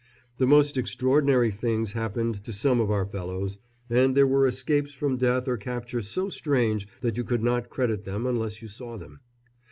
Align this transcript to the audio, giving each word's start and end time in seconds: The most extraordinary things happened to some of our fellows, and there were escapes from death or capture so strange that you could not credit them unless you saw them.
The 0.39 0.47
most 0.47 0.77
extraordinary 0.77 1.51
things 1.51 1.91
happened 1.91 2.43
to 2.45 2.51
some 2.51 2.81
of 2.81 2.89
our 2.89 3.05
fellows, 3.05 3.59
and 3.87 4.17
there 4.17 4.25
were 4.25 4.47
escapes 4.47 4.95
from 4.95 5.15
death 5.15 5.47
or 5.47 5.57
capture 5.57 6.01
so 6.01 6.27
strange 6.27 6.87
that 7.01 7.17
you 7.17 7.23
could 7.23 7.43
not 7.43 7.69
credit 7.69 8.03
them 8.03 8.25
unless 8.25 8.63
you 8.63 8.67
saw 8.67 8.97
them. 8.97 9.19